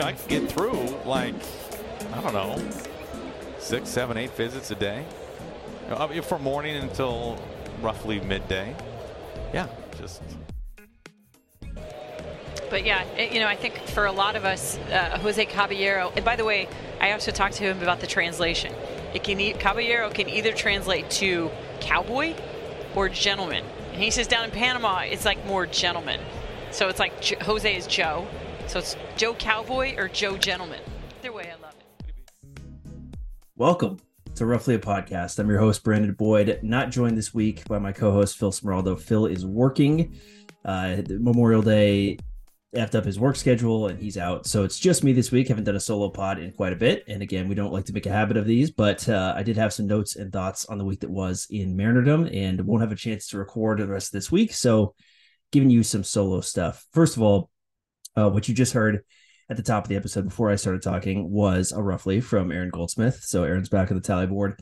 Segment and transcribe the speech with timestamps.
[0.00, 1.34] know, I can get through like,
[2.12, 2.62] I don't know,
[3.58, 5.04] six, seven, eight visits a day
[5.90, 7.38] uh, from morning until
[7.82, 8.74] roughly midday.
[9.52, 9.68] Yeah,
[9.98, 10.22] just.
[12.70, 16.12] But yeah, it, you know, I think for a lot of us, uh, Jose Caballero.
[16.14, 16.68] And by the way,
[17.00, 18.72] I also talked to him about the translation.
[19.12, 22.34] It can e- Caballero can either translate to cowboy
[22.94, 23.64] or gentleman.
[23.92, 26.20] And he says down in Panama, it's like more gentleman.
[26.70, 28.28] So it's like J- Jose is Joe.
[28.70, 30.78] So it's Joe Cowboy or Joe Gentleman.
[31.18, 33.16] Either way, I love it.
[33.56, 33.98] Welcome
[34.36, 35.40] to Roughly a Podcast.
[35.40, 38.96] I'm your host, Brandon Boyd, not joined this week by my co host, Phil Smeraldo.
[38.96, 40.20] Phil is working.
[40.64, 42.18] Uh, Memorial Day
[42.76, 44.46] effed up his work schedule and he's out.
[44.46, 45.48] So it's just me this week.
[45.48, 47.02] Haven't done a solo pod in quite a bit.
[47.08, 49.56] And again, we don't like to make a habit of these, but uh, I did
[49.56, 52.92] have some notes and thoughts on the week that was in Marinerdom and won't have
[52.92, 54.54] a chance to record the rest of this week.
[54.54, 54.94] So
[55.50, 56.86] giving you some solo stuff.
[56.92, 57.50] First of all,
[58.16, 59.04] uh, what you just heard
[59.48, 62.70] at the top of the episode before I started talking was a roughly from Aaron
[62.70, 63.20] Goldsmith.
[63.22, 64.60] So Aaron's back on the tally board.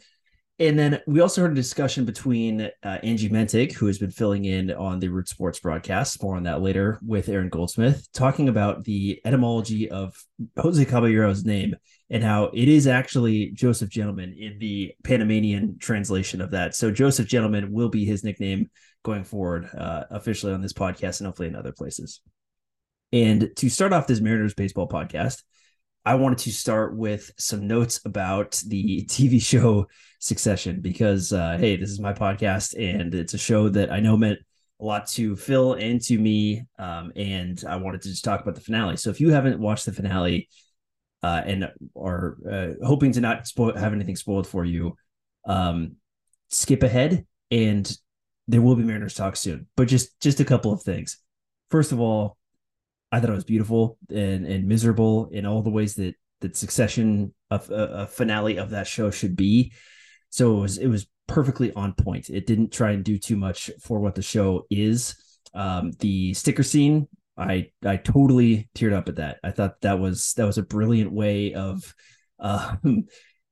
[0.60, 4.44] And then we also heard a discussion between uh, Angie Mentink, who has been filling
[4.44, 8.82] in on the Root Sports broadcast, more on that later, with Aaron Goldsmith, talking about
[8.82, 10.16] the etymology of
[10.56, 11.76] Jose Caballero's name
[12.10, 16.74] and how it is actually Joseph Gentleman in the Panamanian translation of that.
[16.74, 18.69] So Joseph Gentleman will be his nickname
[19.04, 22.20] going forward, uh, officially on this podcast and hopefully in other places.
[23.12, 25.42] And to start off this Mariners baseball podcast,
[26.04, 29.86] I wanted to start with some notes about the TV show
[30.20, 34.16] Succession because, uh, hey, this is my podcast and it's a show that I know
[34.16, 34.38] meant
[34.80, 36.64] a lot to Phil and to me.
[36.78, 38.96] Um, and I wanted to just talk about the finale.
[38.96, 40.48] So if you haven't watched the finale
[41.22, 44.96] uh, and are uh, hoping to not spoil, have anything spoiled for you,
[45.46, 45.96] um,
[46.48, 47.90] skip ahead and
[48.46, 49.66] there will be Mariners talk soon.
[49.76, 51.18] But just just a couple of things.
[51.70, 52.38] First of all,
[53.10, 57.34] I thought it was beautiful and and miserable in all the ways that that Succession
[57.50, 59.72] of a, a finale of that show should be.
[60.30, 62.30] So it was it was perfectly on point.
[62.30, 65.16] It didn't try and do too much for what the show is.
[65.54, 69.38] Um, the sticker scene, I I totally teared up at that.
[69.44, 71.94] I thought that was that was a brilliant way of
[72.41, 72.76] uh,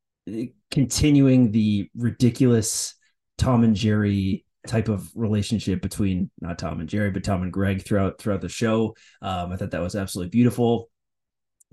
[0.71, 2.95] continuing the ridiculous
[3.39, 7.85] Tom and Jerry type of relationship between not Tom and Jerry, but Tom and Greg
[7.85, 8.95] throughout throughout the show.
[9.23, 10.91] Um, I thought that was absolutely beautiful.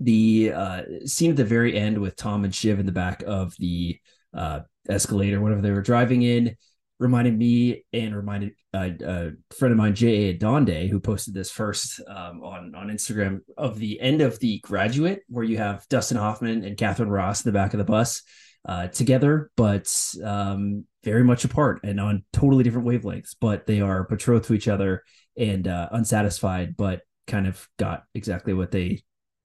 [0.00, 3.54] The uh, scene at the very end with Tom and Shiv in the back of
[3.58, 3.98] the
[4.32, 6.56] uh, Escalade, whatever they were driving in,
[6.98, 10.32] reminded me and reminded uh, a friend of mine, J.A.
[10.34, 15.22] Donde, who posted this first um, on on Instagram of the end of the Graduate,
[15.28, 18.22] where you have Dustin Hoffman and Katharine Ross in the back of the bus
[18.66, 19.92] uh, together, but
[20.24, 23.36] um, very much apart and on totally different wavelengths.
[23.40, 25.02] But they are betrothed to each other
[25.36, 29.02] and uh, unsatisfied, but kind of got exactly what they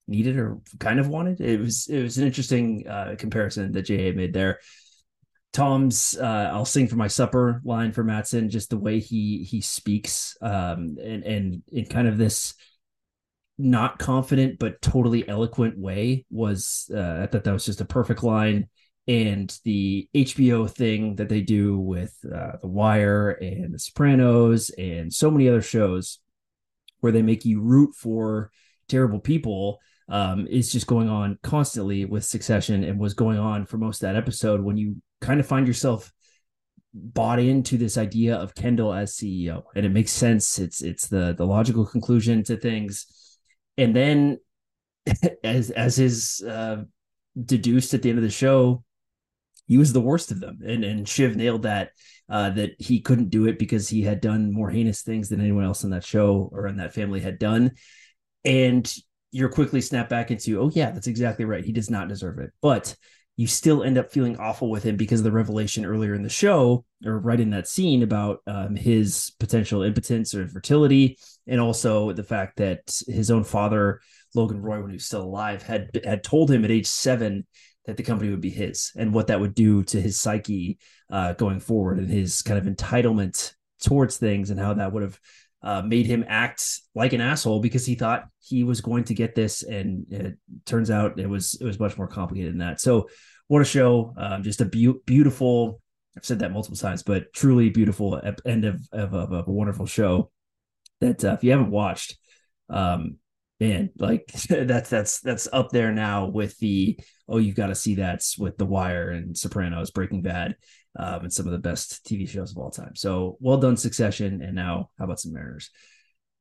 [0.08, 1.42] needed or kind of wanted.
[1.42, 4.60] It was it was an interesting uh, comparison that JA made there.
[5.52, 9.62] Tom's uh, "I'll sing for my supper" line for Matsson, just the way he he
[9.62, 12.54] speaks, um, and and in kind of this
[13.62, 18.24] not confident but totally eloquent way was uh, I thought that was just a perfect
[18.24, 18.70] line
[19.10, 25.12] and the HBO thing that they do with uh, The Wire and The Sopranos and
[25.12, 26.20] so many other shows
[27.00, 28.52] where they make you root for
[28.88, 33.80] terrible people um, is just going on constantly with Succession and was going on for
[33.80, 36.14] most of that episode when you kind of find yourself
[36.94, 40.60] bought into this idea of Kendall as CEO and it makes sense.
[40.60, 43.08] It's it's the the logical conclusion to things.
[43.76, 44.38] And then
[45.44, 46.84] as as is uh,
[47.44, 48.84] deduced at the end of the show
[49.70, 50.60] he was the worst of them.
[50.66, 51.92] And and Shiv nailed that
[52.28, 55.64] uh, that he couldn't do it because he had done more heinous things than anyone
[55.64, 57.72] else in that show or in that family had done.
[58.44, 58.92] And
[59.32, 61.64] you're quickly snapped back into, oh yeah, that's exactly right.
[61.64, 62.52] He does not deserve it.
[62.62, 62.96] But
[63.38, 66.30] you still end up feeling awful with him because of the revelation earlier in the
[66.30, 71.18] show or right in that scene about um, his potential impotence or infertility,
[71.48, 74.02] and also the fact that his own father,
[74.34, 77.46] Logan Roy, when he was still alive, had had told him at age seven
[77.86, 80.78] that the company would be his and what that would do to his psyche
[81.12, 85.20] uh, going forward and his kind of entitlement towards things and how that would have
[85.62, 89.36] uh, made him act like an asshole because he thought he was going to get
[89.36, 92.80] this and it turns out it was it was much more complicated than that.
[92.80, 93.10] So
[93.50, 95.82] what a show um, just a be- beautiful
[96.16, 100.32] i've said that multiple times but truly beautiful end of, of, of a wonderful show
[101.02, 102.18] that uh, if you haven't watched
[102.70, 103.18] um,
[103.60, 107.96] man, like that's that's that's up there now with the oh, you got to see
[107.96, 110.56] that's with The Wire and Sopranos, Breaking Bad,
[110.98, 112.96] um, and some of the best TV shows of all time.
[112.96, 115.70] So well done, Succession, and now how about some Mariners?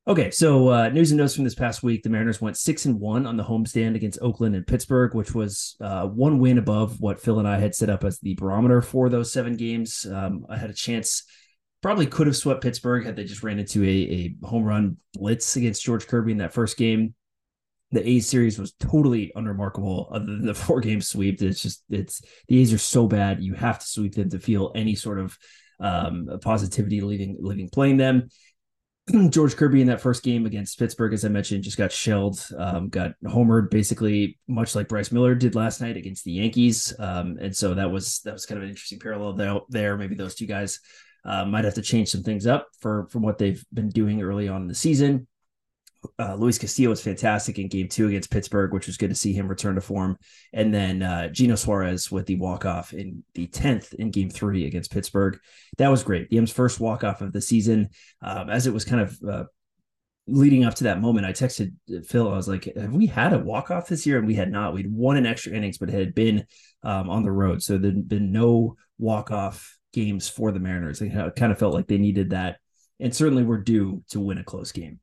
[0.07, 2.99] Okay, so uh, news and notes from this past week: the Mariners went six and
[2.99, 7.21] one on the homestand against Oakland and Pittsburgh, which was uh, one win above what
[7.21, 10.07] Phil and I had set up as the barometer for those seven games.
[10.11, 11.25] Um, I had a chance,
[11.83, 15.57] probably could have swept Pittsburgh had they just ran into a, a home run blitz
[15.57, 17.15] against George Kirby in that first game.
[17.91, 21.41] The A's series was totally unremarkable, other than the four game sweep.
[21.41, 24.73] It's just it's the A's are so bad, you have to sweep them to feel
[24.75, 25.39] any sort of
[25.81, 28.29] um, positivity leaving leaving playing them.
[29.31, 32.89] George Kirby in that first game against Pittsburgh, as I mentioned, just got shelled, um,
[32.89, 36.95] got homered basically, much like Bryce Miller did last night against the Yankees.
[36.99, 39.97] Um, and so that was that was kind of an interesting parallel there.
[39.97, 40.81] Maybe those two guys
[41.29, 44.49] uh, might have to change some things up for from what they've been doing early
[44.49, 45.27] on in the season.
[46.19, 49.33] Uh, Luis Castillo was fantastic in game two against Pittsburgh, which was good to see
[49.33, 50.17] him return to form.
[50.55, 54.67] And then uh, Geno Suarez with the walk off in the 10th in game three
[54.67, 55.39] against Pittsburgh.
[55.77, 56.31] That was great.
[56.31, 57.91] DM's first walk off of the season.
[58.23, 59.45] Um, as it was kind of uh,
[60.29, 61.73] leading up to that moment, I texted
[62.07, 62.33] Phil.
[62.33, 64.19] I was like, Have we had a walk off this year?
[64.19, 64.73] And we had not.
[64.73, 66.47] We'd won an extra innings, but it had been
[66.85, 67.61] um, on the road.
[67.63, 70.99] So there'd been no walk off games for the Mariners.
[70.99, 72.59] They kind of felt like they needed that.
[73.01, 75.01] And certainly were due to win a close game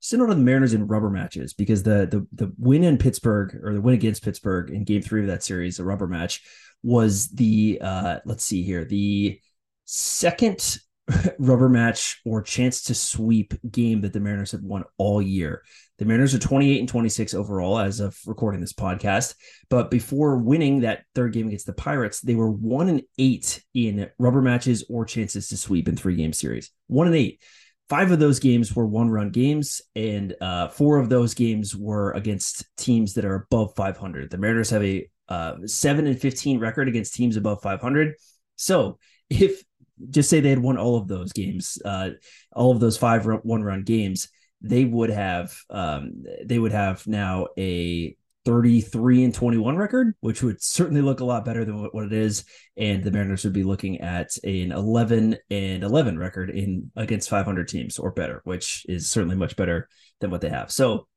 [0.00, 3.74] similar to the Mariners in rubber matches because the the the win in Pittsburgh or
[3.74, 6.42] the win against Pittsburgh in Game Three of that series, a rubber match,
[6.82, 9.40] was the uh, let's see here the
[9.84, 10.78] second
[11.38, 15.62] rubber match or chance to sweep game that the Mariners have won all year.
[15.98, 19.34] The Mariners are 28 and 26 overall as of recording this podcast.
[19.68, 24.08] But before winning that third game against the Pirates, they were one and eight in
[24.18, 26.70] rubber matches or chances to sweep in three game series.
[26.86, 27.42] One and eight.
[27.88, 32.12] Five of those games were one run games, and uh, four of those games were
[32.12, 34.30] against teams that are above 500.
[34.30, 38.14] The Mariners have a uh, 7 and 15 record against teams above 500.
[38.56, 38.98] So
[39.30, 39.64] if
[40.10, 42.10] just say they had won all of those games, uh,
[42.52, 44.28] all of those five one run games,
[44.60, 50.62] they would have um, they would have now a 33 and 21 record, which would
[50.62, 52.44] certainly look a lot better than what, it is.
[52.78, 57.68] And the Mariners would be looking at an 11 and 11 record in against 500
[57.68, 59.88] teams or better, which is certainly much better
[60.20, 60.70] than what they have.
[60.70, 61.08] So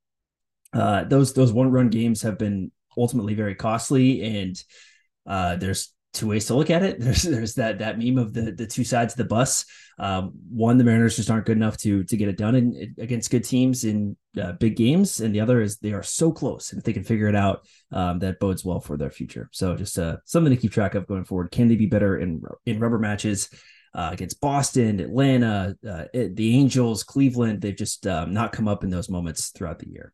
[0.74, 4.62] uh, those those one run games have been ultimately very costly, and
[5.26, 7.00] uh, there's two ways to look at it.
[7.00, 9.66] There's there's that that meme of the the two sides of the bus.
[10.00, 13.32] Um, one, the Mariners just aren't good enough to to get it done in, against
[13.32, 16.80] good teams in uh, big games, and the other is they are so close, and
[16.80, 19.50] if they can figure it out, um, that bodes well for their future.
[19.52, 21.52] So just uh, something to keep track of going forward.
[21.52, 23.50] Can they be better in in rubber matches?
[23.94, 28.90] Uh, against Boston, Atlanta, uh, the Angels, Cleveland, they've just um, not come up in
[28.90, 30.14] those moments throughout the year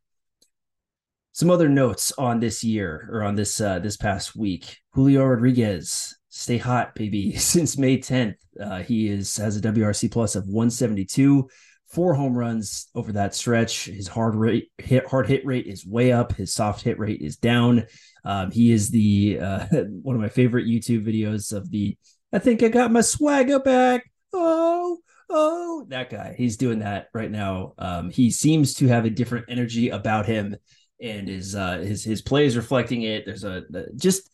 [1.38, 4.76] some other notes on this year or on this uh, this past week.
[4.90, 7.32] Julio Rodriguez, stay hot, baby.
[7.36, 11.48] Since May 10th, uh, he is has a WRC plus of 172,
[11.86, 13.84] four home runs over that stretch.
[13.84, 16.32] His hard rate hit hard hit rate is way up.
[16.32, 17.86] His soft hit rate is down.
[18.24, 19.66] Um, he is the uh,
[20.02, 21.96] one of my favorite YouTube videos of the.
[22.32, 24.10] I think I got my swagger back.
[24.32, 24.98] Oh,
[25.30, 26.34] oh, that guy.
[26.36, 27.74] He's doing that right now.
[27.78, 30.56] Um, he seems to have a different energy about him
[31.00, 33.24] and his uh his his play is reflecting it.
[33.24, 33.64] There's a
[33.96, 34.28] just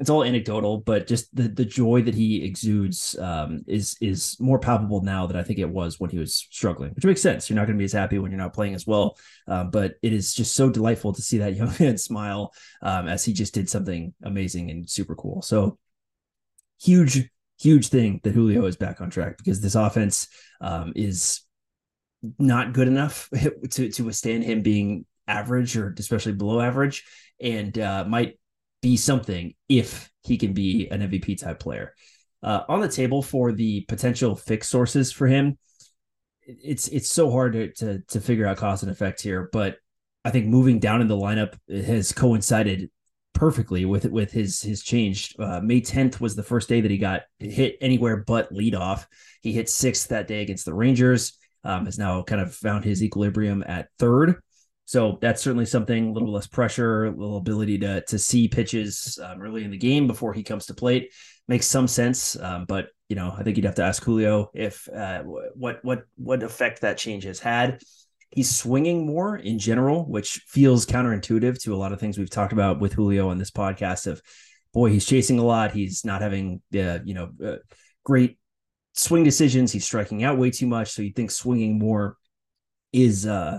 [0.00, 4.58] it's all anecdotal, but just the the joy that he exudes um, is is more
[4.58, 7.48] palpable now than I think it was when he was struggling, which makes sense.
[7.48, 9.16] You're not going to be as happy when you're not playing as well,
[9.46, 12.52] um, but it is just so delightful to see that young man smile
[12.82, 15.42] um, as he just did something amazing and super cool.
[15.42, 15.78] So
[16.82, 17.30] huge,
[17.60, 20.26] huge thing that Julio is back on track because this offense
[20.60, 21.42] um, is
[22.40, 23.30] not good enough
[23.70, 27.04] to to withstand him being average or especially below average,
[27.40, 28.38] and uh, might
[28.82, 31.94] be something if he can be an MVP type player.
[32.42, 35.58] Uh, on the table for the potential fix sources for him,
[36.46, 39.78] it's it's so hard to, to to figure out cause and effect here, but
[40.24, 42.90] I think moving down in the lineup has coincided
[43.34, 45.34] perfectly with with his his change.
[45.38, 49.06] Uh, May 10th was the first day that he got hit anywhere but lead off.
[49.42, 51.38] He hit sixth that day against the Rangers.
[51.62, 54.36] Um, has now kind of found his equilibrium at third.
[54.86, 56.08] So that's certainly something.
[56.08, 59.78] A little less pressure, a little ability to to see pitches um, early in the
[59.78, 61.12] game before he comes to plate
[61.48, 62.38] makes some sense.
[62.38, 66.04] Um, but you know, I think you'd have to ask Julio if uh, what what
[66.16, 67.80] what effect that change has had.
[68.30, 72.52] He's swinging more in general, which feels counterintuitive to a lot of things we've talked
[72.52, 74.06] about with Julio on this podcast.
[74.08, 74.20] Of
[74.72, 75.70] boy, he's chasing a lot.
[75.72, 77.56] He's not having the uh, you know uh,
[78.04, 78.38] great
[78.92, 79.72] swing decisions.
[79.72, 80.90] He's striking out way too much.
[80.90, 82.16] So you think swinging more
[82.92, 83.58] is uh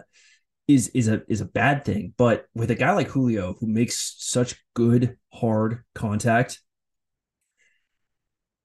[0.68, 2.14] is is a is a bad thing.
[2.18, 6.62] But with a guy like Julio who makes such good hard contact,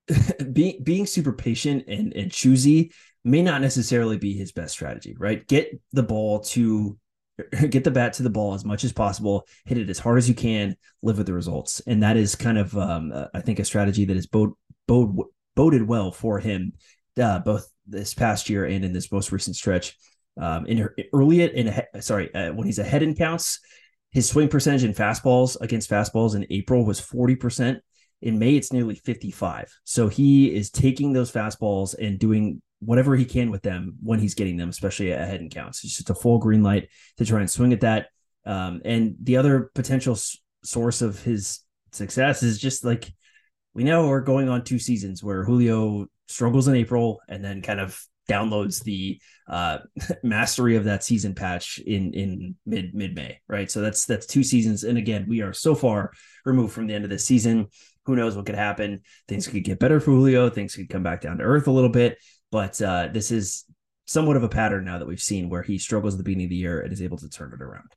[0.53, 2.93] being being super patient and and choosy
[3.25, 5.47] may not necessarily be his best strategy, right?
[5.47, 6.99] Get the ball to
[7.71, 10.29] get the bat to the ball as much as possible, hit it as hard as
[10.29, 13.59] you can, live with the results, and that is kind of um, uh, I think
[13.59, 14.53] a strategy that is bode,
[14.87, 15.17] bode
[15.55, 16.73] boded well for him
[17.21, 19.97] uh, both this past year and in this most recent stretch.
[20.41, 23.61] Um, in early in sorry uh, when he's ahead in counts,
[24.11, 27.83] his swing percentage in fastballs against fastballs in April was forty percent.
[28.23, 29.71] In May, it's nearly fifty five.
[29.85, 34.35] So he is taking those fastballs and doing whatever he can with them when he's
[34.35, 35.85] getting them, especially ahead in counts.
[35.85, 38.09] It's just a full green light to try and swing at that.
[38.47, 41.61] Um, and the other potential s- source of his
[41.93, 43.13] success is just like
[43.75, 47.81] we know we're going on two seasons where Julio struggles in April and then kind
[47.81, 49.79] of downloads the uh,
[50.23, 53.71] mastery of that season patch in in mid mid May, right?
[53.71, 56.13] So that's that's two seasons, and again, we are so far
[56.45, 57.69] removed from the end of the season.
[58.07, 59.03] Who knows what could happen?
[59.29, 60.49] Things could get better for Julio.
[60.49, 62.19] Things could come back down to earth a little bit.
[62.51, 63.65] But uh, this is
[64.07, 66.51] somewhat of a pattern now that we've seen where he struggles at the beginning of
[66.51, 67.93] the year and is able to turn it around.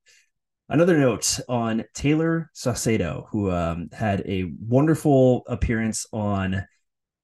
[0.69, 6.65] Another note on Tayler Saucedo, who um, had a wonderful appearance on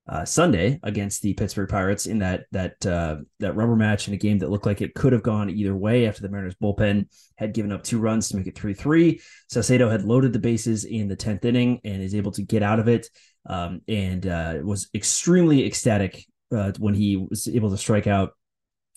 [0.10, 4.18] uh, Sunday against the Pittsburgh Pirates in that that uh, that rubber match in a
[4.18, 7.54] game that looked like it could have gone either way after the Mariners bullpen had
[7.54, 9.22] given up two runs to make it three three.
[9.52, 12.80] Saucedo had loaded the bases in the tenth inning and is able to get out
[12.80, 13.08] of it
[13.46, 18.32] um, and uh, was extremely ecstatic uh, when he was able to strike out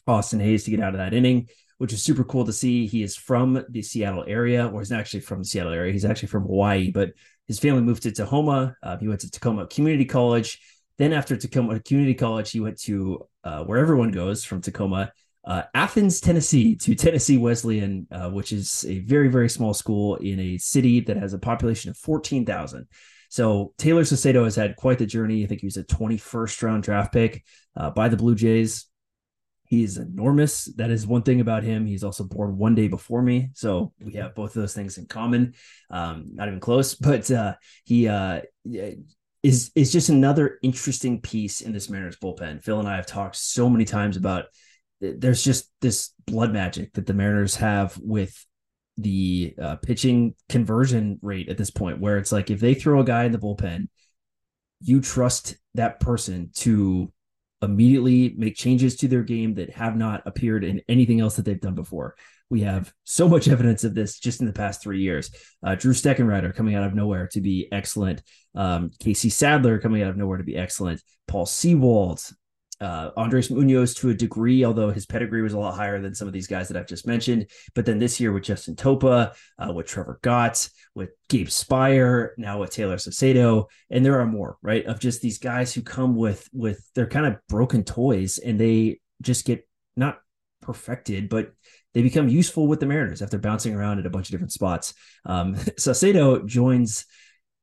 [0.06, 2.86] Austin Hayes to get out of that inning, which is super cool to see.
[2.86, 5.92] He is from the Seattle area, or he's not actually from the Seattle area.
[5.92, 7.10] He's actually from Hawaii, but
[7.48, 8.76] his family moved to Tacoma.
[8.82, 10.58] Uh, he went to Tacoma Community College.
[10.98, 15.12] Then after Tacoma Community College, he went to uh, where everyone goes from Tacoma,
[15.44, 20.38] uh, Athens, Tennessee, to Tennessee Wesleyan, uh, which is a very, very small school in
[20.38, 22.86] a city that has a population of 14,000.
[23.28, 25.42] So Tayler Saucedo has had quite the journey.
[25.42, 27.44] I think he was a 21st round draft pick
[27.76, 28.86] uh, by the Blue Jays.
[29.64, 30.66] He's enormous.
[30.76, 31.86] That is one thing about him.
[31.86, 35.06] He's also born one day before me, so we have both of those things in
[35.06, 35.54] common.
[35.88, 38.42] Um, not even close, but uh, he uh,
[39.42, 42.62] is is just another interesting piece in this Mariners bullpen.
[42.62, 44.46] Phil and I have talked so many times about.
[45.00, 48.46] There's just this blood magic that the Mariners have with
[48.96, 53.04] the uh, pitching conversion rate at this point, where it's like if they throw a
[53.04, 53.88] guy in the bullpen,
[54.80, 57.12] you trust that person to
[57.62, 61.60] immediately make changes to their game that have not appeared in anything else that they've
[61.60, 62.14] done before.
[62.52, 65.30] We have so much evidence of this just in the past three years.
[65.62, 68.22] Uh, Drew Steckenrider coming out of nowhere to be excellent.
[68.54, 71.02] Um, Casey Sadler coming out of nowhere to be excellent.
[71.26, 72.22] Paul Sewald,
[72.78, 76.28] uh, Andres Munoz to a degree, although his pedigree was a lot higher than some
[76.28, 77.46] of these guys that I've just mentioned.
[77.74, 82.60] But then this year with Justin Topa, uh, with Trevor Gott, with Gabe Speier, now
[82.60, 84.84] with Tayler Saucedo, and there are more, right?
[84.84, 89.00] Of just these guys who come with with their kind of broken toys, and they
[89.22, 89.66] just get
[89.96, 90.18] not
[90.60, 91.52] perfected, but
[91.94, 94.94] they become useful with the Mariners after bouncing around at a bunch of different spots.
[95.24, 97.06] Um, Saucedo joins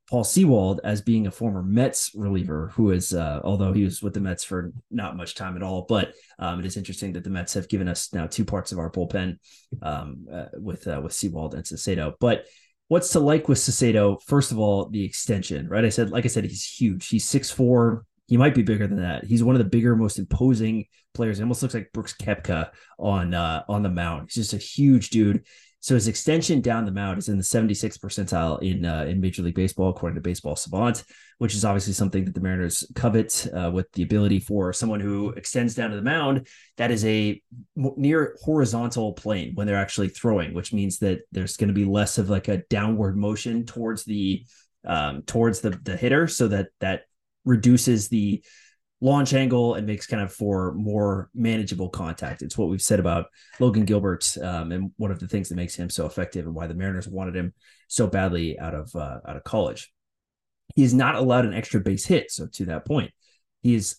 [0.10, 4.16] Paul Sewald as being a former Mets reliever who is, uh, although he was with
[4.16, 7.30] the Mets for not much time at all, but um, it is interesting that the
[7.30, 9.38] Mets have given us now two parts of our bullpen
[9.84, 12.14] um, uh, with uh, with Sewald and Saucedo.
[12.20, 12.46] But
[12.88, 14.20] what's to like with Saucedo?
[14.26, 15.86] First of all, the extension, right?
[15.86, 17.08] I said, like I said, he's huge.
[17.08, 18.06] He's six four.
[18.30, 19.24] He might be bigger than that.
[19.24, 21.38] He's one of the bigger, most imposing players.
[21.38, 22.70] He almost looks like Brooks Koepka
[23.00, 24.30] on uh, on the mound.
[24.30, 25.46] He's just a huge dude.
[25.80, 29.42] So his extension down the mound is in the 76th percentile in uh, in Major
[29.42, 31.04] League Baseball, according to Baseball Savant,
[31.40, 35.30] which is obviously something that the Mariners covet uh, with the ability for someone who
[35.32, 36.48] extends down to the mound.
[36.78, 37.42] That is a
[37.76, 42.20] near horizontal plane when they're actually throwing, which means that there's going to be less
[42.20, 44.46] of like a downward motion towards the
[44.86, 47.04] um, towards the the hitter, so that that
[47.50, 48.44] reduces the
[49.02, 52.42] launch angle and makes kind of for more manageable contact.
[52.42, 53.28] It's what we've said about
[53.60, 56.68] Logan Gilbert um, and one of the things that makes him so effective and why
[56.68, 57.54] the Mariners wanted him
[57.88, 59.92] so badly out of uh, out of college.
[60.76, 62.32] He is not allowed an extra base hit.
[62.32, 63.12] So to that point,
[63.62, 63.98] he has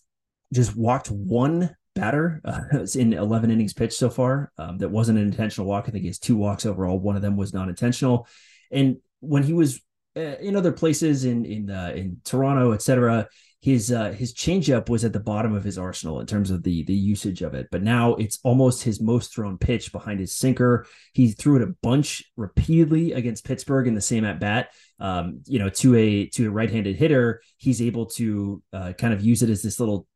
[0.52, 4.52] just walked one batter uh, in 11 innings pitched so far.
[4.58, 5.86] Um, that wasn't an intentional walk.
[5.88, 6.98] I think he has two walks overall.
[6.98, 8.28] One of them was non intentional.
[8.70, 9.80] And when he was
[10.14, 13.28] in other places in in uh, in Toronto, etc.,
[13.60, 16.82] his uh, his changeup was at the bottom of his arsenal in terms of the
[16.84, 17.68] the usage of it.
[17.70, 20.86] But now it's almost his most thrown pitch behind his sinker.
[21.12, 24.70] He threw it a bunch repeatedly against Pittsburgh in the same at bat.
[24.98, 29.12] Um, you know, to a to a right handed hitter, he's able to uh, kind
[29.12, 30.06] of use it as this little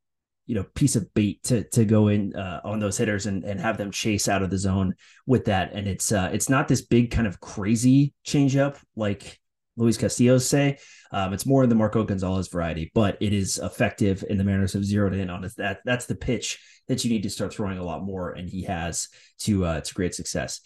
[0.46, 3.60] you know piece of bait to to go in uh, on those hitters and and
[3.60, 4.94] have them chase out of the zone
[5.26, 5.72] with that.
[5.74, 9.38] And it's uh, it's not this big kind of crazy changeup like
[9.76, 10.78] Luis Castillo's say.
[11.10, 14.72] Um, it's more in the Marco Gonzalez variety, but it is effective, and the Mariners
[14.72, 15.52] have zeroed in on it.
[15.56, 18.62] That that's the pitch that you need to start throwing a lot more, and he
[18.64, 19.08] has
[19.40, 20.60] to uh, to great success.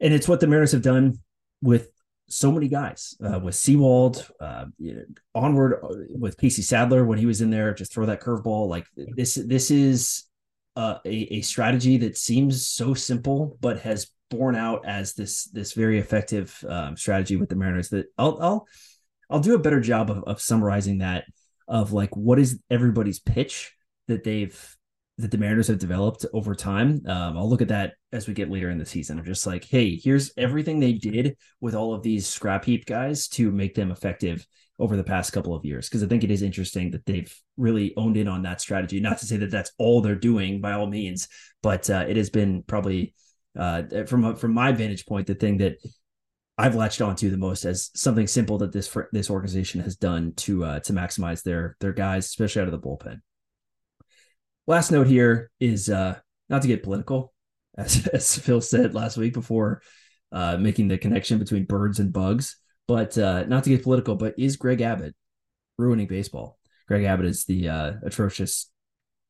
[0.00, 1.18] And it's what the Mariners have done
[1.60, 1.90] with
[2.28, 5.02] so many guys uh, with Sewald, uh, you know,
[5.34, 8.68] onward uh, with Casey Sadler when he was in there, just throw that curveball.
[8.68, 10.24] Like this, this is
[10.76, 15.72] uh, a, a strategy that seems so simple, but has borne out as this this
[15.72, 17.88] very effective um, strategy with the Mariners.
[17.90, 18.68] That I'll I'll
[19.30, 21.24] I'll do a better job of, of summarizing that
[21.66, 23.74] of like what is everybody's pitch
[24.08, 24.76] that they've
[25.18, 27.02] that the Mariners have developed over time.
[27.06, 29.18] Um, I'll look at that as we get later in the season.
[29.18, 33.26] I'm just like, hey, here's everything they did with all of these scrap heap guys
[33.30, 34.46] to make them effective
[34.78, 35.88] over the past couple of years.
[35.88, 39.00] Because I think it is interesting that they've really owned in on that strategy.
[39.00, 41.26] Not to say that that's all they're doing by all means,
[41.62, 43.12] but uh, it has been probably
[43.56, 45.78] uh, from from my vantage point the thing that
[46.56, 50.64] I've latched onto the most as something simple that this this organization has done to
[50.64, 53.20] uh, to maximize their their guys, especially out of the bullpen.
[54.66, 57.32] Last note here is uh, not to get political,
[57.78, 59.82] as, as Phil said last week before
[60.32, 62.56] uh, making the connection between birds and bugs,
[62.88, 65.14] but uh, not to get political, but is Greg Abbott
[65.78, 66.58] ruining baseball?
[66.88, 68.70] Greg Abbott is the uh, atrocious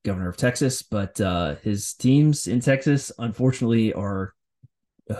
[0.04, 4.34] governor of Texas, but uh, his teams in Texas, unfortunately, are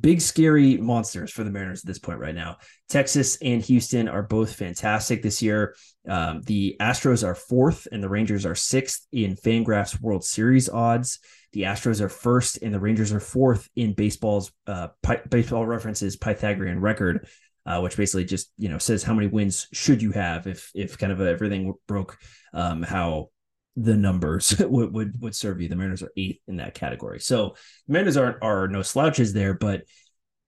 [0.00, 2.58] big scary monsters for the Mariners at this point right now.
[2.88, 5.74] Texas and Houston are both fantastic this year.
[6.08, 11.18] Um, the Astros are fourth and the Rangers are sixth in Fangraphs World Series odds.
[11.52, 14.88] The Astros are first and the Rangers are fourth in baseball's uh,
[15.28, 17.26] baseball references Pythagorean record.
[17.70, 20.98] Uh, which basically just you know says how many wins should you have if if
[20.98, 22.18] kind of everything broke
[22.52, 23.28] um, how
[23.76, 25.68] the numbers would, would would serve you.
[25.68, 27.20] The Mariners are eighth in that category.
[27.20, 27.54] So
[27.86, 29.82] the Mariners are are no slouches there, but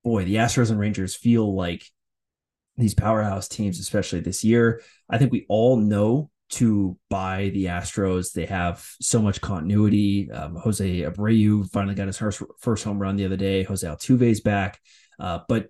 [0.02, 1.84] boy, the Astros and Rangers feel like
[2.76, 4.82] these powerhouse teams, especially this year.
[5.08, 8.32] I think we all know to buy the Astros.
[8.32, 10.28] They have so much continuity.
[10.30, 13.62] Um, Jose Abreu finally got his first, first home run the other day.
[13.62, 14.80] Jose Altuve's back.
[15.20, 15.68] Uh, but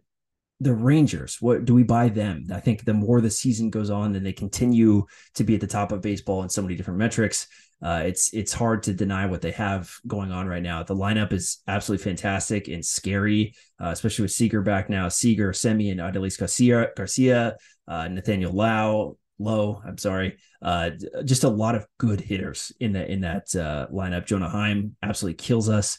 [0.62, 2.46] the Rangers, what do we buy them?
[2.52, 5.66] I think the more the season goes on and they continue to be at the
[5.66, 7.48] top of baseball in so many different metrics,
[7.82, 10.84] uh, it's it's hard to deny what they have going on right now.
[10.84, 15.08] The lineup is absolutely fantastic and scary, uh, especially with Seager back now.
[15.08, 17.56] Seager, Semien, Adolis Garcia, Garcia,
[17.88, 19.82] uh, Nathaniel Lau, Lowe.
[19.84, 20.38] I'm sorry.
[20.62, 20.90] Uh,
[21.24, 24.26] just a lot of good hitters in that in that uh, lineup.
[24.26, 25.98] Jonah Heim absolutely kills us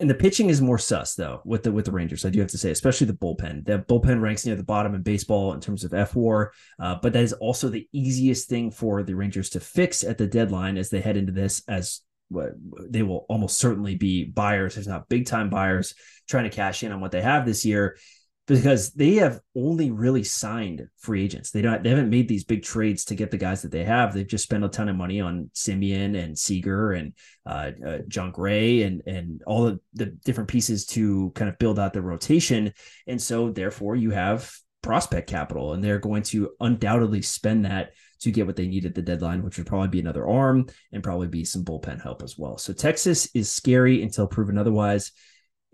[0.00, 2.24] and the pitching is more sus though with the with the Rangers.
[2.24, 3.64] I do have to say, especially the bullpen.
[3.64, 7.22] The bullpen ranks near the bottom in baseball in terms of fWAR, uh, but that
[7.22, 11.00] is also the easiest thing for the Rangers to fix at the deadline as they
[11.00, 11.62] head into this.
[11.68, 12.00] As
[12.88, 15.94] they will almost certainly be buyers, if not big time buyers,
[16.28, 17.96] trying to cash in on what they have this year
[18.46, 21.50] because they have only really signed free agents.
[21.50, 24.12] They don't they haven't made these big trades to get the guys that they have.
[24.12, 27.14] They've just spent a ton of money on Semien and Seager and
[27.46, 31.78] uh, uh, Jon Gray and and all the, the different pieces to kind of build
[31.78, 32.72] out the rotation.
[33.06, 34.52] And so therefore you have
[34.82, 38.94] prospect capital and they're going to undoubtedly spend that to get what they need at
[38.94, 42.36] the deadline, which would probably be another arm and probably be some bullpen help as
[42.38, 42.58] well.
[42.58, 45.12] So Texas is scary until proven otherwise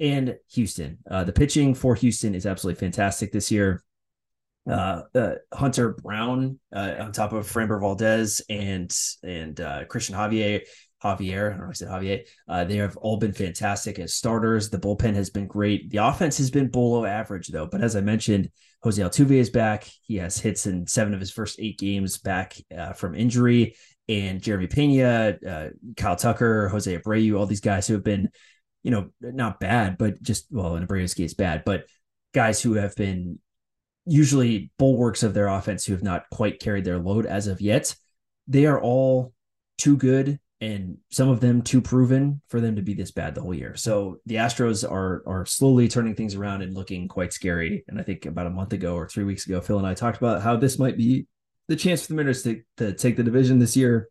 [0.01, 0.99] and Houston.
[1.09, 3.83] Uh, the pitching for Houston is absolutely fantastic this year.
[4.69, 10.63] Uh, uh, Hunter Brown uh, on top of Framber Valdez and and uh, Cristian Javier.
[11.03, 12.27] Javier, I don't know if I said Javier.
[12.47, 14.69] Uh, they have all been fantastic as starters.
[14.69, 15.89] The bullpen has been great.
[15.89, 17.67] The offense has been below average though.
[17.67, 18.51] But as I mentioned,
[18.83, 19.91] Jose Altuve is back.
[20.03, 22.57] He has hits in seven of his first eight games back
[22.97, 23.77] from injury.
[24.11, 28.29] And Jeremy Pena, Kyle Tucker, Jose Abreu, all these guys who have been
[28.83, 31.85] you know, not bad, but just well, in Abreu's case, bad, but
[32.33, 33.38] guys who have been
[34.07, 37.95] usually bulwarks of their offense who have not quite carried their load as of yet.
[38.49, 39.33] They are all
[39.79, 43.40] too good and some of them too proven for them to be this bad the
[43.40, 43.77] whole year.
[43.77, 47.85] So the Astros are are slowly turning things around and looking quite scary.
[47.88, 50.19] And I think about a month ago or three weeks ago, Phil and I talked
[50.19, 51.27] about how this might be
[51.69, 54.10] the chance for the Mariners to, to take the division this year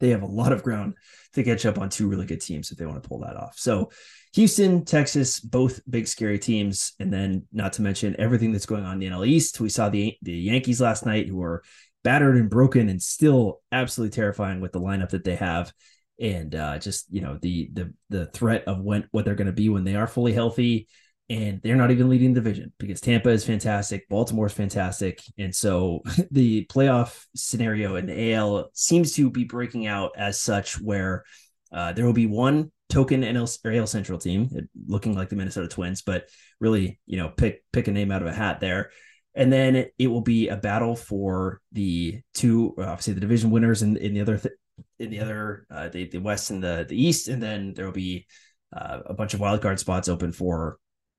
[0.00, 0.94] they have a lot of ground
[1.34, 3.54] to catch up on two really good teams if they want to pull that off.
[3.56, 3.90] So
[4.34, 8.94] Houston, Texas, both big scary teams, and then not to mention everything that's going on
[8.94, 9.60] in the NL East.
[9.60, 11.62] We saw the the Yankees last night, who are
[12.04, 15.72] battered and broken, and still absolutely terrifying with the lineup that they have,
[16.20, 19.52] and uh, just you know the the the threat of when what they're going to
[19.52, 20.88] be when they are fully healthy
[21.30, 25.54] and they're not even leading the division because Tampa is fantastic, Baltimore is fantastic, and
[25.54, 31.24] so the playoff scenario in the AL seems to be breaking out as such, where
[31.72, 34.48] uh, there will be one token NL or AL Central team
[34.86, 36.28] looking like the Minnesota Twins, but
[36.60, 38.90] really, you know, pick pick a name out of a hat there.
[39.34, 43.82] And then it, it will be a battle for the two, obviously the division winners
[43.82, 44.54] in, in the other th-
[44.98, 47.92] in the other uh, the the West and the the East, and then there will
[47.92, 48.26] be
[48.74, 50.78] uh, a bunch of wild card spots open for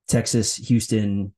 [0.10, 1.34] Texas, Houston,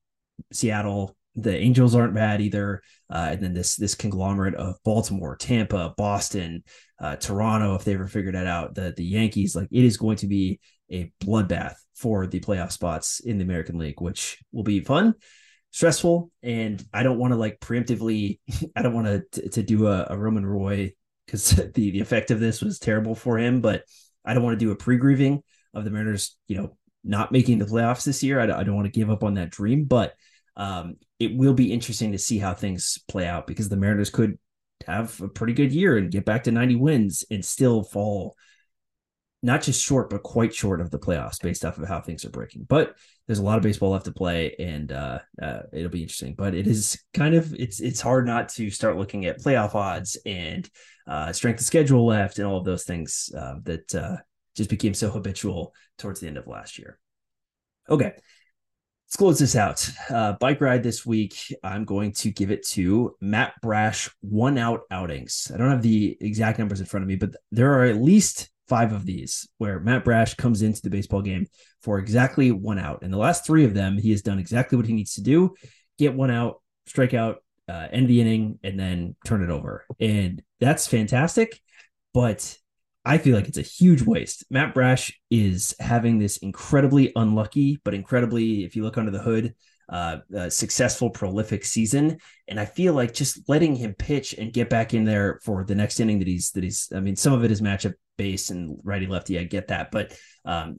[0.52, 1.16] Seattle.
[1.36, 6.64] The Angels aren't bad either, uh, and then this this conglomerate of Baltimore, Tampa, Boston,
[7.00, 7.76] uh, Toronto.
[7.76, 10.60] If they ever figured that out, the the Yankees, like it is going to be
[10.92, 15.16] a bloodbath for the playoff spots in the American League, which will be fun
[15.72, 18.40] stressful and i don't want to like preemptively
[18.76, 20.92] i don't want to to do a, a roman roy
[21.26, 23.84] because the, the effect of this was terrible for him but
[24.26, 25.42] i don't want to do a pre-grieving
[25.74, 28.86] of the mariners you know not making the playoffs this year i, I don't want
[28.86, 30.14] to give up on that dream but
[30.58, 34.38] um, it will be interesting to see how things play out because the mariners could
[34.86, 38.36] have a pretty good year and get back to 90 wins and still fall
[39.44, 42.30] not just short, but quite short of the playoffs based off of how things are
[42.30, 42.66] breaking.
[42.68, 46.36] But there's a lot of baseball left to play, and uh, uh, it'll be interesting.
[46.36, 50.18] But it is kind of it's it's hard not to start looking at playoff odds
[50.26, 50.70] and
[51.08, 54.18] uh, strength of schedule left and all of those things uh, that uh,
[54.56, 57.00] just became so habitual towards the end of last year.
[57.90, 58.14] Okay.
[59.08, 59.90] Let's close this out.
[60.10, 61.54] Uh, bike ride this week.
[61.64, 65.52] I'm going to give it to Matt Brash one out outings.
[65.54, 68.50] I don't have the exact numbers in front of me, but there are at least
[68.70, 71.48] five of these where Matt Brash comes into the baseball game
[71.82, 73.00] for exactly one out.
[73.02, 75.56] And the last three of them, he has done exactly what he needs to do
[75.98, 79.86] get one out, strike out, uh, end the inning, and then turn it over.
[80.00, 81.60] And that's fantastic.
[82.14, 82.58] But
[83.04, 84.46] I feel like it's a huge waste.
[84.50, 89.56] Matt Brash is having this incredibly unlucky, but incredibly, if you look under the hood,
[89.92, 92.18] uh, successful, prolific season.
[92.48, 95.76] And I feel like just letting him pitch and get back in there for the
[95.76, 96.90] next inning that he's that he's.
[96.96, 99.38] I mean, some of it is matchup based and righty lefty.
[99.38, 100.78] I get that, but um,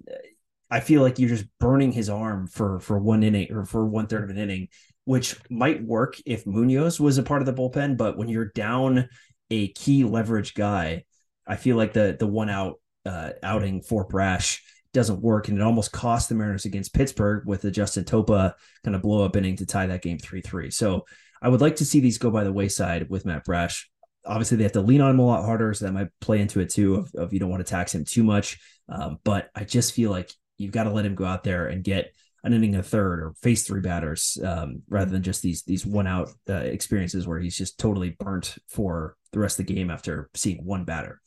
[0.71, 4.07] I feel like you're just burning his arm for for one inning or for one
[4.07, 4.69] third of an inning,
[5.05, 7.99] which might work if Munoz was a part of the bullpen.
[7.99, 9.09] But when you're down
[9.51, 11.05] a key leverage guy,
[11.47, 15.63] I feel like the the one out uh, outing for Brash doesn't work, and it
[15.63, 18.53] almost cost the Mariners against Pittsburgh with the Justin Topa
[18.85, 20.71] kind of blow up inning to tie that game three three.
[20.71, 21.05] So
[21.41, 23.91] I would like to see these go by the wayside with Matt Brash.
[24.25, 26.61] Obviously, they have to lean on him a lot harder, so that might play into
[26.61, 26.97] it too.
[26.97, 30.11] Of, of you don't want to tax him too much, um, but I just feel
[30.11, 33.21] like you've got to let him go out there and get an inning a third
[33.21, 37.39] or face three batters um, rather than just these these one out uh, experiences where
[37.39, 41.21] he's just totally burnt for the rest of the game after seeing one batter.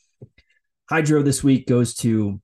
[0.90, 2.40] Hydro this week goes to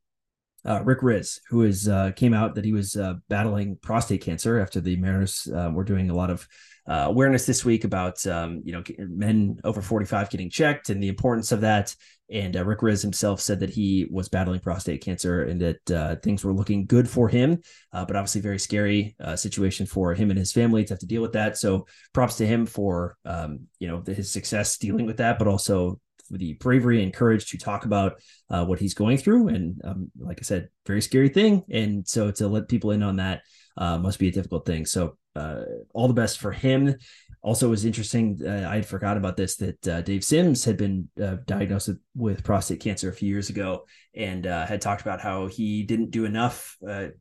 [0.65, 4.59] uh, Rick Rizzs, who is uh, came out that he was uh, battling prostate cancer
[4.59, 6.47] after the Mariners uh, were doing a lot of
[6.87, 11.07] uh, awareness this week about um, you know men over 45 getting checked and the
[11.07, 11.95] importance of that.
[12.29, 16.45] And uh, Rick Rizzs himself said that he was battling prostate cancer and that things
[16.45, 20.85] were looking good for him, but obviously very scary situation for him and his family
[20.85, 21.57] to have to deal with that.
[21.57, 25.99] So props to him for um, you know his success dealing with that, but also
[26.31, 29.49] the bravery and courage to talk about uh, what he's going through.
[29.49, 31.63] And um, like I said, very scary thing.
[31.69, 33.41] And so to let people in on that
[33.77, 34.85] uh, must be a difficult thing.
[34.85, 35.61] So uh,
[35.93, 36.95] all the best for him.
[37.43, 38.39] Also, was interesting.
[38.45, 41.99] Uh, I had forgot about this that uh, Dave Sims had been uh, diagnosed with,
[42.15, 46.25] with, prostate cancer a few years ago, and had talked about how he didn't do
[46.25, 46.77] enough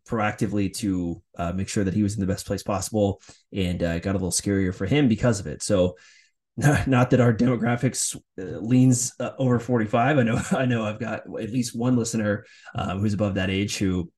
[0.06, 1.22] proactively to
[1.54, 4.74] make sure that he was in the best place possible, and got a little scarier
[4.74, 5.62] for him because of it.
[5.62, 5.96] So
[6.86, 11.20] not that our demographics uh, leans uh, over 45 i know i know i've got
[11.40, 12.44] at least one listener
[12.74, 14.10] um, who's above that age who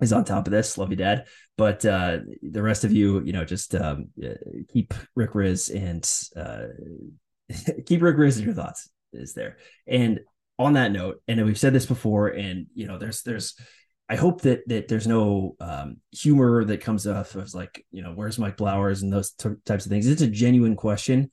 [0.00, 3.32] is on top of this love you dad but uh, the rest of you you
[3.32, 4.34] know just um, uh,
[4.72, 6.04] keep rick rizzs and
[6.36, 6.66] uh,
[7.86, 10.20] keep rick rizzs in your thoughts is there and
[10.58, 13.54] on that note and we've said this before and you know there's there's
[14.08, 18.12] I hope that that there's no um, humor that comes off of like you know
[18.12, 20.06] where's Mike Blowers and those t- types of things.
[20.06, 21.30] It's a genuine question.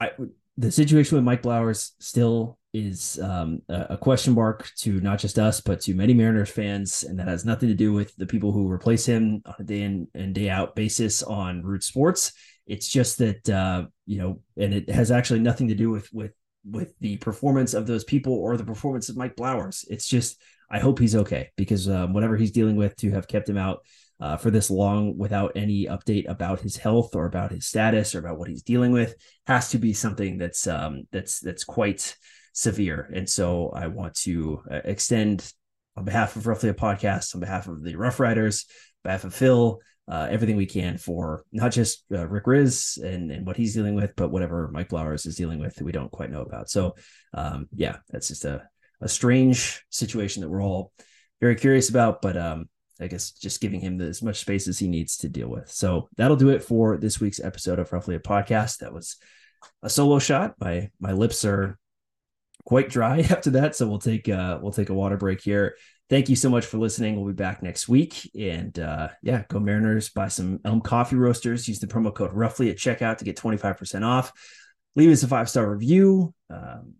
[0.00, 0.10] I
[0.58, 5.60] the situation with Mike Blowers still is um, a, question mark to not just us
[5.60, 8.70] but to many Mariners fans, and that has nothing to do with the people who
[8.70, 12.32] replace him on a day in and day out basis on Root Sports.
[12.66, 16.32] It's just that uh, you know, and it has actually nothing to do with with
[16.64, 19.84] with the performance of those people or the performance of Mike Blowers.
[19.88, 23.48] It's just I hope he's okay because um, whatever he's dealing with to have kept
[23.48, 23.80] him out
[24.20, 28.20] uh, for this long without any update about his health or about his status or
[28.20, 29.14] about what he's dealing with
[29.46, 32.16] has to be something that's um, that's that's quite
[32.52, 33.10] severe.
[33.14, 35.52] And so I want to uh, extend
[35.96, 38.66] on behalf of Roughly a Podcast, on behalf of the Rough Riders,
[39.02, 43.46] behalf of Phil, uh, everything we can for not just uh, Rick Rizzs and, and
[43.46, 46.30] what he's dealing with, but whatever Mike Blowers is dealing with that we don't quite
[46.30, 46.70] know about.
[46.70, 46.94] So,
[47.34, 48.62] um, yeah, that's just a,
[49.00, 50.92] a strange situation that we're all
[51.40, 52.22] very curious about.
[52.22, 52.68] But um,
[53.00, 55.70] I guess just giving him as much space as he needs to deal with.
[55.70, 58.78] So that'll do it for this week's episode of Roughly a Podcast.
[58.78, 59.16] That was
[59.82, 60.54] a solo shot.
[60.60, 61.78] My my lips are
[62.64, 65.76] quite dry after that, so we'll take uh we'll take a water break here.
[66.08, 67.16] Thank you so much for listening.
[67.16, 68.30] We'll be back next week.
[68.38, 72.70] And uh yeah, go Mariners, buy some Elm coffee roasters, use the promo code roughly
[72.70, 74.32] at checkout to get 25% off.
[74.94, 76.32] Leave us a five-star review.
[76.48, 76.94] Um,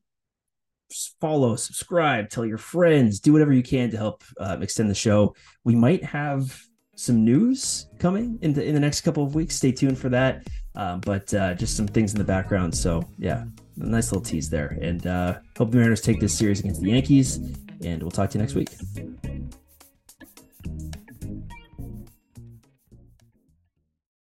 [1.21, 5.35] follow, subscribe, tell your friends, do whatever you can to help uh, extend the show.
[5.65, 6.61] We might have
[6.97, 9.57] some news coming in the in the next couple of weeks.
[9.57, 10.47] Stay tuned for that.
[10.75, 12.75] Um, but uh, just some things in the background.
[12.75, 13.45] So yeah,
[13.81, 14.79] a nice little tease there.
[14.81, 17.37] And uh, hope the Mariners take this series against the Yankees.
[17.83, 18.71] And we'll talk to you next week.